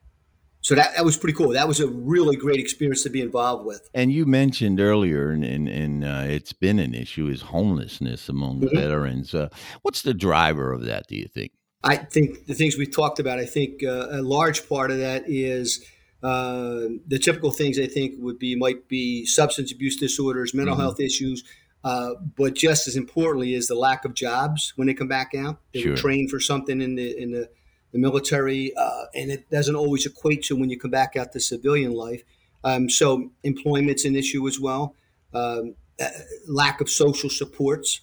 [0.62, 1.50] so that, that was pretty cool.
[1.50, 3.88] That was a really great experience to be involved with.
[3.94, 8.61] And you mentioned earlier, and, and, and uh, it's been an issue, is homelessness among
[8.61, 8.76] mm-hmm.
[8.76, 9.35] veterans.
[9.35, 9.48] Uh,
[9.83, 11.52] what's the driver of that, do you think?
[11.83, 15.24] I think the things we've talked about, I think uh, a large part of that
[15.26, 15.83] is
[16.22, 20.83] uh, the typical things I think would be might be substance abuse disorders, mental mm-hmm.
[20.83, 21.42] health issues,
[21.85, 25.61] uh, but just as importantly is the lack of jobs when they come back out.
[25.72, 25.96] They sure.
[25.96, 27.48] trained for something in the in the
[27.92, 31.40] the military, uh, and it doesn't always equate to when you come back out to
[31.40, 32.22] civilian life.
[32.62, 34.94] Um, so employment's an issue as well.
[35.33, 36.09] Um, uh,
[36.48, 38.00] lack of social supports.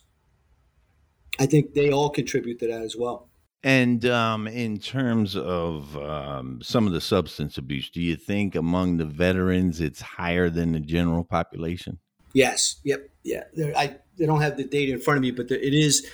[1.39, 3.29] I think they all contribute to that as well.
[3.63, 8.97] And um, in terms of um, some of the substance abuse, do you think among
[8.97, 11.99] the veterans it's higher than the general population?
[12.33, 12.79] Yes.
[12.83, 13.09] Yep.
[13.23, 13.43] Yeah.
[13.75, 16.07] I, I don't have the data in front of me, but it is.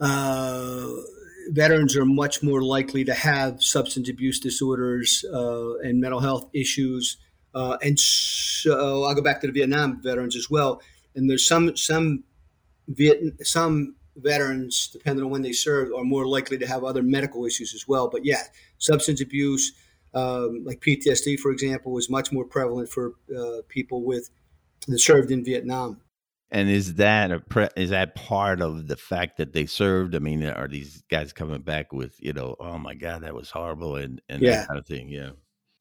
[0.00, 0.88] Uh,
[1.48, 7.16] veterans are much more likely to have substance abuse disorders uh, and mental health issues.
[7.54, 10.80] Uh, and so I'll go back to the Vietnam veterans as well.
[11.14, 12.24] And there's some some
[12.88, 17.44] Viet, some veterans, depending on when they served, are more likely to have other medical
[17.44, 18.08] issues as well.
[18.08, 18.42] But yeah,
[18.78, 19.72] substance abuse,
[20.14, 24.30] um, like PTSD, for example, is much more prevalent for uh, people with
[24.86, 26.00] that served in Vietnam.
[26.50, 30.14] And is that a pre- is that part of the fact that they served?
[30.14, 33.50] I mean, are these guys coming back with you know, oh my god, that was
[33.50, 34.56] horrible, and and yeah.
[34.56, 35.08] that kind of thing?
[35.08, 35.30] Yeah.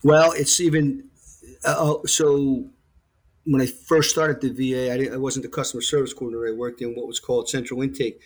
[0.03, 1.09] Well, it's even
[1.65, 2.69] uh, oh, so.
[3.49, 6.53] When I first started the VA, I, I, wasn't the customer service coordinator.
[6.53, 8.19] I worked in what was called central intake,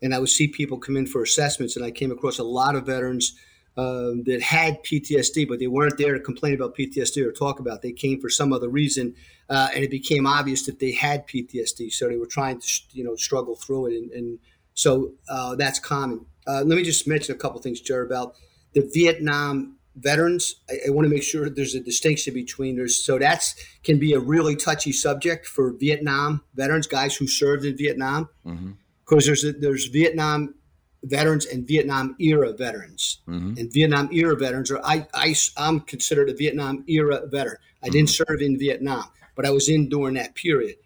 [0.00, 2.76] and I would see people come in for assessments, and I came across a lot
[2.76, 3.36] of veterans
[3.78, 7.76] um, that had PTSD, but they weren't there to complain about PTSD or talk about.
[7.76, 7.82] It.
[7.82, 9.14] They came for some other reason,
[9.48, 11.92] uh, and it became obvious that they had PTSD.
[11.92, 14.38] So they were trying to, you know, struggle through it, and, and
[14.74, 16.26] so uh, that's common.
[16.44, 18.34] Uh, let me just mention a couple things, Jared, about
[18.74, 20.56] the Vietnam veterans.
[20.68, 24.12] I, I want to make sure there's a distinction between there's so that's can be
[24.12, 29.26] a really touchy subject for Vietnam veterans, guys who served in Vietnam, because mm-hmm.
[29.26, 30.54] there's a, there's Vietnam
[31.04, 33.20] veterans and Vietnam era veterans.
[33.28, 33.54] Mm-hmm.
[33.58, 37.58] And Vietnam era veterans are I, I I'm considered a Vietnam era veteran.
[37.82, 37.92] I mm-hmm.
[37.92, 39.04] didn't serve in Vietnam,
[39.36, 40.76] but I was in during that period.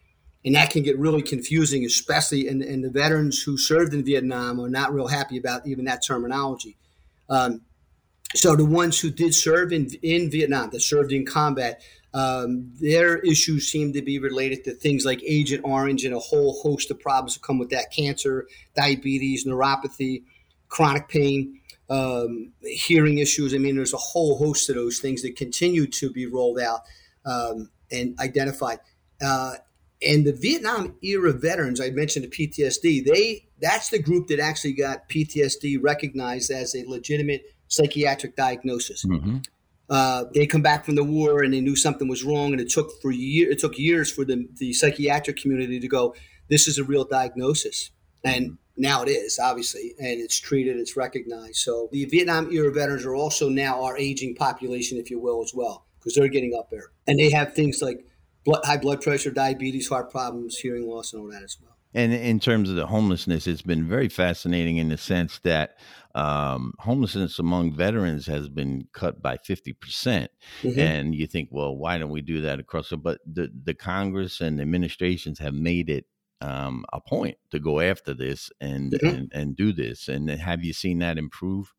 [0.44, 4.60] And that can get really confusing, especially in, in the veterans who served in Vietnam
[4.60, 6.76] are not real happy about even that terminology.
[7.28, 7.62] Um,
[8.34, 11.80] so the ones who did serve in, in Vietnam, that served in combat,
[12.14, 16.60] um, their issues seem to be related to things like Agent Orange and a whole
[16.60, 18.46] host of problems that come with that cancer,
[18.76, 20.24] diabetes, neuropathy,
[20.68, 23.54] chronic pain, um, hearing issues.
[23.54, 26.80] I mean, there's a whole host of those things that continue to be rolled out
[27.24, 28.80] um, and identified.
[29.22, 29.54] Uh,
[30.06, 34.72] and the Vietnam era veterans, I mentioned the PTSD, they that's the group that actually
[34.72, 39.04] got PTSD recognized as a legitimate psychiatric diagnosis.
[39.04, 39.38] Mm-hmm.
[39.92, 42.70] Uh, they come back from the war and they knew something was wrong, and it
[42.70, 46.14] took for year it took years for the the psychiatric community to go,
[46.48, 47.90] this is a real diagnosis,
[48.24, 51.56] and now it is obviously, and it's treated, it's recognized.
[51.56, 55.52] So the Vietnam era veterans are also now our aging population, if you will, as
[55.54, 58.06] well, because they're getting up there, and they have things like
[58.46, 61.71] blood, high blood pressure, diabetes, heart problems, hearing loss, and all that as well.
[61.94, 65.76] And in terms of the homelessness, it's been very fascinating in the sense that
[66.14, 69.78] um, homelessness among veterans has been cut by 50%.
[69.80, 70.30] percent
[70.62, 73.50] mm hmm And you think, well, why don't we do that across the, but the,
[73.64, 76.06] the Congress and administrations have made it
[76.40, 79.06] um, a point to go after this and, mm-hmm.
[79.06, 80.08] and, and do this.
[80.08, 81.72] And have you seen that improve?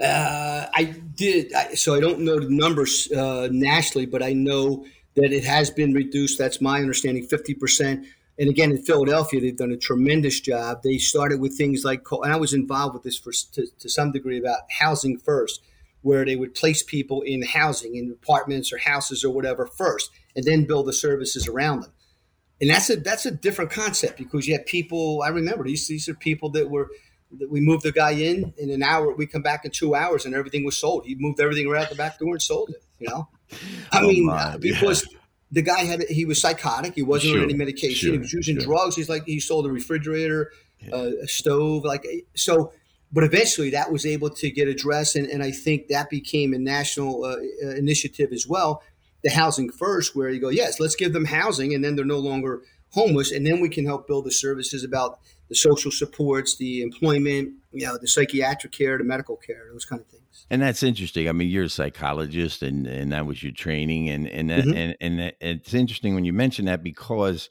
[0.00, 1.52] Uh, I did.
[1.54, 5.70] I, so I don't know the numbers uh, nationally, but I know that it has
[5.70, 6.38] been reduced.
[6.38, 8.04] That's my understanding, 50%.
[8.38, 10.82] And again, in Philadelphia, they've done a tremendous job.
[10.82, 14.10] They started with things like, and I was involved with this for, to, to some
[14.10, 15.62] degree about housing first,
[16.02, 20.44] where they would place people in housing, in apartments or houses or whatever first, and
[20.44, 21.92] then build the services around them.
[22.60, 25.22] And that's a that's a different concept because you have people.
[25.22, 26.88] I remember these these are people that were
[27.38, 29.14] that we moved the guy in in an hour.
[29.14, 31.04] We come back in two hours and everything was sold.
[31.04, 32.82] He moved everything right out the back door and sold it.
[32.98, 33.28] You know,
[33.92, 35.18] I oh mean, my, because yeah.
[35.54, 36.94] The guy had he was psychotic.
[36.94, 37.94] He wasn't sure, on any medication.
[37.94, 38.64] Sure, he was using sure.
[38.64, 38.96] drugs.
[38.96, 40.94] He's like he sold a refrigerator, yeah.
[40.94, 42.72] uh, a stove, like so.
[43.12, 46.58] But eventually, that was able to get addressed, and, and I think that became a
[46.58, 48.82] national uh, uh initiative as well.
[49.22, 52.18] The housing first, where you go, yes, let's give them housing, and then they're no
[52.18, 56.82] longer homeless, and then we can help build the services about the social supports, the
[56.82, 60.46] employment, you know, the psychiatric care, the medical care, those kind of things.
[60.50, 61.28] And that's interesting.
[61.28, 64.94] I mean, you're a psychologist, and and that was your training, and and that, mm-hmm.
[65.00, 67.48] and and it's interesting when you mention that because.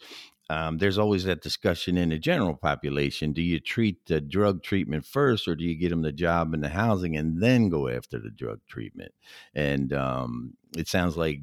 [0.49, 3.31] Um, there's always that discussion in the general population.
[3.31, 6.62] Do you treat the drug treatment first, or do you get them the job and
[6.62, 9.13] the housing and then go after the drug treatment?
[9.55, 11.39] And um, it sounds like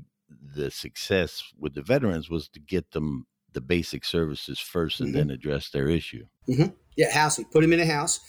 [0.54, 5.16] the success with the veterans was to get them the basic services 1st and mm-hmm.
[5.16, 6.26] then address their issue.
[6.46, 6.74] Mm-hmm.
[6.96, 7.46] Yeah, housing.
[7.46, 8.20] Put them in a house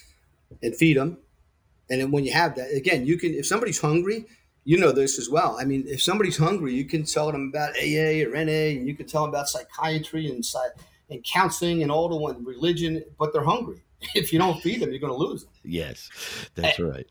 [0.61, 1.17] and feed them.
[1.89, 4.25] And then when you have that, again, you can, if somebody's hungry,
[4.63, 5.57] you know this as well.
[5.59, 8.95] I mean, if somebody's hungry, you can tell them about AA or NA, and you
[8.95, 10.45] can tell them about psychiatry and
[11.09, 13.83] and counseling and all the one religion, but they're hungry.
[14.15, 15.51] If you don't feed them, you're going to lose them.
[15.63, 16.09] Yes,
[16.55, 17.07] that's and, right.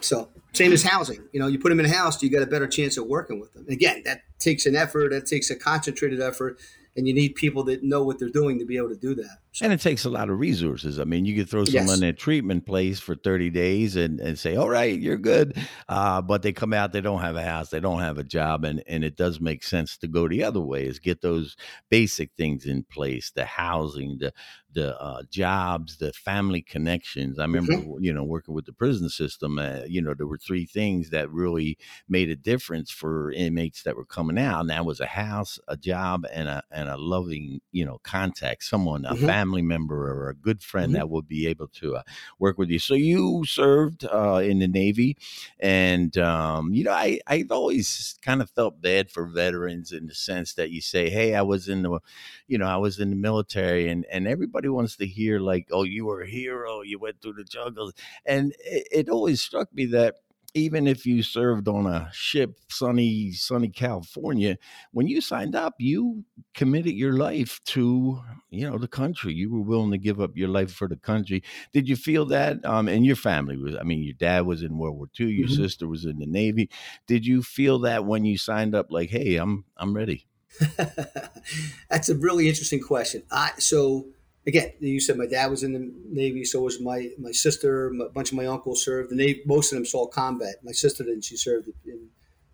[0.00, 1.22] So same as housing.
[1.32, 3.38] You know, you put them in a house, you got a better chance of working
[3.38, 3.66] with them.
[3.68, 5.10] Again, that takes an effort.
[5.10, 6.58] That takes a concentrated effort
[6.96, 9.38] and you need people that know what they're doing to be able to do that.
[9.62, 10.98] And it takes a lot of resources.
[10.98, 11.98] I mean, you could throw someone yes.
[11.98, 15.56] in a treatment place for 30 days and, and say, all right, you're good.
[15.88, 18.64] Uh, but they come out, they don't have a house, they don't have a job.
[18.64, 21.56] And, and it does make sense to go the other way is get those
[21.88, 24.32] basic things in place, the housing, the,
[24.72, 27.38] the uh, jobs, the family connections.
[27.38, 28.02] I remember, mm-hmm.
[28.02, 31.30] you know, working with the prison system, uh, you know, there were three things that
[31.30, 34.62] really made a difference for inmates that were coming out.
[34.62, 38.64] And that was a house, a job, and a, and a loving, you know, contact,
[38.64, 39.26] someone, a mm-hmm.
[39.26, 40.94] family family member or a good friend mm-hmm.
[40.94, 42.02] that will be able to uh,
[42.38, 42.78] work with you.
[42.78, 45.16] So you served uh, in the Navy,
[45.60, 50.14] and um, you know I I've always kind of felt bad for veterans in the
[50.14, 52.00] sense that you say, hey, I was in the,
[52.48, 55.82] you know, I was in the military, and and everybody wants to hear like, oh,
[55.82, 57.92] you were a hero, you went through the jungle,
[58.24, 60.14] and it, it always struck me that
[60.54, 64.56] even if you served on a ship, sunny, sunny California,
[64.92, 69.34] when you signed up, you committed your life to, you know, the country.
[69.34, 71.42] You were willing to give up your life for the country.
[71.72, 72.64] Did you feel that?
[72.64, 75.48] Um, and your family was, I mean, your dad was in World War II, your
[75.48, 75.62] mm-hmm.
[75.62, 76.70] sister was in the Navy.
[77.08, 80.28] Did you feel that when you signed up, like, hey, I'm, I'm ready?
[81.90, 83.24] That's a really interesting question.
[83.30, 84.06] I, so,
[84.46, 87.88] again, you said my dad was in the Navy, so was my my sister.
[87.88, 89.10] A bunch of my uncles served.
[89.10, 90.56] The Navy, most of them saw combat.
[90.62, 92.08] My sister didn't; she served in,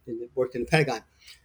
[0.06, 1.02] in worked in the Pentagon.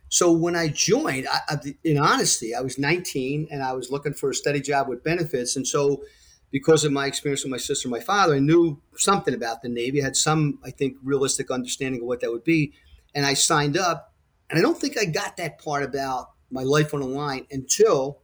[0.09, 4.13] So when I joined, I, I, in honesty, I was 19 and I was looking
[4.13, 5.55] for a steady job with benefits.
[5.55, 6.03] And so,
[6.51, 9.67] because of my experience with my sister and my father, I knew something about the
[9.67, 10.01] Navy.
[10.01, 12.73] I had some, I think, realistic understanding of what that would be.
[13.13, 14.13] And I signed up.
[14.49, 18.21] And I don't think I got that part about my life on the line until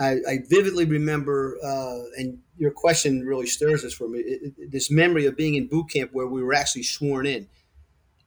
[0.00, 4.20] I, I vividly remember, uh, and your question really stirs this for me.
[4.20, 7.48] It, it, this memory of being in boot camp where we were actually sworn in,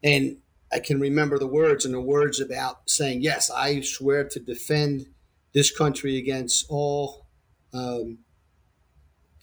[0.03, 0.37] and
[0.71, 5.07] I can remember the words and the words about saying, "Yes, I swear to defend
[5.53, 7.25] this country against all."
[7.73, 8.19] Um,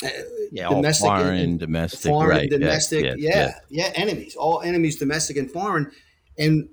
[0.04, 0.08] uh,
[0.52, 2.50] yeah, domestic all foreign, and, domestic, foreign, right?
[2.50, 3.60] domestic, yes, yeah, yes.
[3.68, 5.90] yeah, enemies, all enemies, domestic and foreign,
[6.38, 6.68] and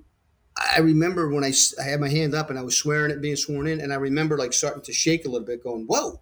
[0.58, 3.36] I remember when I, I had my hand up and I was swearing at being
[3.36, 6.20] sworn in, and I remember like starting to shake a little bit, going, "Whoa!"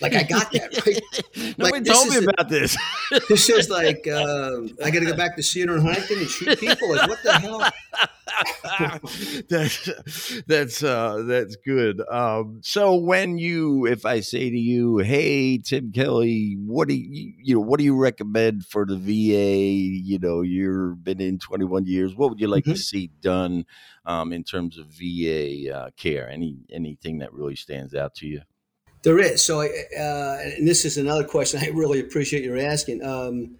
[0.00, 1.54] Like I got that right.
[1.58, 2.76] Nobody like, told me about this.
[3.28, 6.58] this is like uh, I got to go back to Cedar and Huntington and shoot
[6.58, 6.90] people.
[6.90, 7.70] Like what the hell?
[9.48, 12.00] that's that's uh, that's good.
[12.10, 17.34] Um, so when you, if I say to you, "Hey, Tim Kelly, what do you,
[17.42, 19.66] you know, what do you recommend for the VA?
[19.66, 22.16] You know, you've been in 21 years.
[22.16, 22.72] What would you like mm-hmm.
[22.72, 23.66] to see done
[24.06, 26.28] um, in terms of VA uh, care?
[26.28, 28.40] Any anything that really stands out to you?
[29.02, 29.44] There is.
[29.44, 29.66] So, uh,
[30.42, 33.04] and this is another question I really appreciate your asking.
[33.04, 33.56] Um,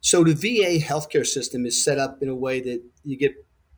[0.00, 3.34] so, the VA healthcare system is set up in a way that you get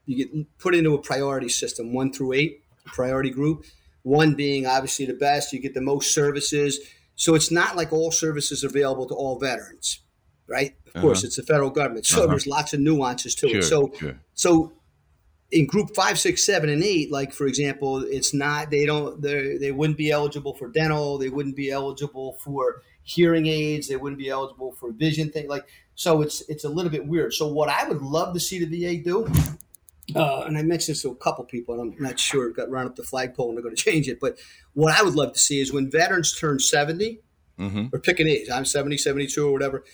[0.06, 3.64] you get put into a priority system, one through eight, priority group.
[4.02, 5.52] One being obviously the best.
[5.52, 6.80] You get the most services.
[7.16, 10.00] So it's not like all services are available to all veterans,
[10.46, 10.74] right?
[10.86, 11.00] Of uh-huh.
[11.00, 12.26] course, it's the federal government, so uh-huh.
[12.28, 13.62] there's lots of nuances to sure, it.
[13.62, 14.20] So, sure.
[14.34, 14.72] so
[15.50, 19.56] in group five, six, seven, and eight, like for example, it's not they don't they
[19.56, 24.18] they wouldn't be eligible for dental, they wouldn't be eligible for hearing aids, they wouldn't
[24.18, 25.48] be eligible for vision thing.
[25.48, 27.34] Like so, it's it's a little bit weird.
[27.34, 29.26] So what I would love to see the VA do,
[30.16, 32.86] uh, and I mentioned this to a couple people, and I'm not sure got run
[32.86, 34.18] up the flagpole and they're going to change it.
[34.20, 34.38] But
[34.72, 37.20] what I would love to see is when veterans turn 70
[37.58, 37.86] mm-hmm.
[37.92, 39.84] or pick an age, I'm 70, 72 or whatever.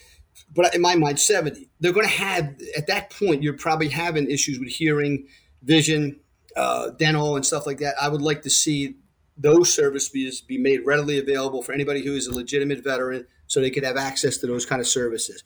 [0.54, 4.30] But in my mind, 70, they're going to have, at that point, you're probably having
[4.30, 5.28] issues with hearing,
[5.62, 6.20] vision,
[6.56, 7.94] uh, dental, and stuff like that.
[8.00, 8.96] I would like to see
[9.36, 13.70] those services be made readily available for anybody who is a legitimate veteran so they
[13.70, 15.42] could have access to those kind of services.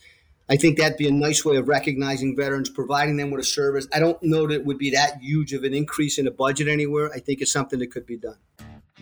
[0.48, 3.88] I think that'd be a nice way of recognizing veterans, providing them with a service.
[3.94, 6.68] I don't know that it would be that huge of an increase in the budget
[6.68, 7.10] anywhere.
[7.14, 8.36] I think it's something that could be done.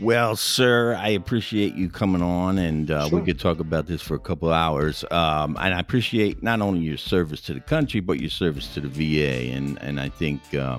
[0.01, 3.18] Well, sir, I appreciate you coming on, and uh, sure.
[3.18, 5.05] we could talk about this for a couple hours.
[5.11, 8.80] Um, and I appreciate not only your service to the country, but your service to
[8.80, 9.53] the VA.
[9.53, 10.78] And and I think uh,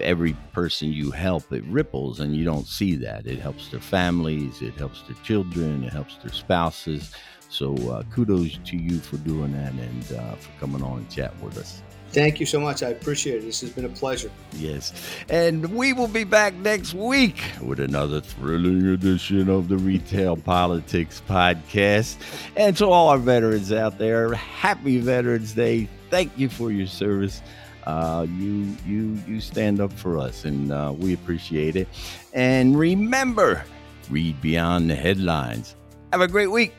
[0.00, 3.26] every person you help, it ripples, and you don't see that.
[3.26, 7.12] It helps their families, it helps their children, it helps their spouses.
[7.50, 11.38] So uh, kudos to you for doing that and uh, for coming on and chat
[11.40, 11.83] with us.
[12.14, 12.84] Thank you so much.
[12.84, 13.44] I appreciate it.
[13.44, 14.30] This has been a pleasure.
[14.52, 14.92] Yes.
[15.28, 21.20] And we will be back next week with another thrilling edition of the Retail Politics
[21.28, 22.16] Podcast.
[22.56, 25.88] And to all our veterans out there, happy Veterans Day.
[26.08, 27.42] Thank you for your service.
[27.84, 31.88] Uh, you you you stand up for us, and uh, we appreciate it.
[32.32, 33.64] And remember,
[34.08, 35.74] read beyond the headlines.
[36.12, 36.72] Have a great week.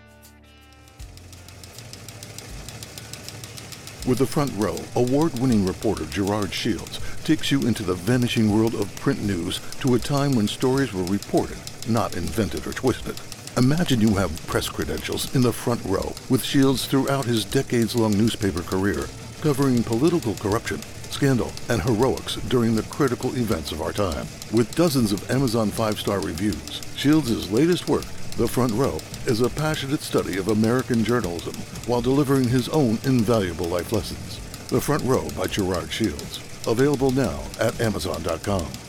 [4.05, 8.75] With the front row, award winning reporter Gerard Shields takes you into the vanishing world
[8.75, 13.15] of print news to a time when stories were reported, not invented or twisted.
[13.57, 18.15] Imagine you have press credentials in the front row with Shields throughout his decades long
[18.15, 19.07] newspaper career,
[19.41, 24.27] covering political corruption, scandal, and heroics during the critical events of our time.
[24.51, 28.05] With dozens of Amazon five star reviews, Shields' latest work
[28.37, 31.53] the Front Row is a passionate study of American journalism
[31.87, 34.39] while delivering his own invaluable life lessons.
[34.67, 36.41] The Front Row by Gerard Shields.
[36.67, 38.84] Available now at Amazon.com.